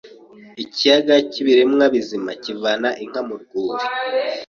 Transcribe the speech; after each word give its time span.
ikiyaga 0.63 1.15
cyIbiremwa 1.31 1.85
bizima 1.93 2.31
bivana 2.43 2.89
inka 3.03 3.21
murwuri 3.27 3.83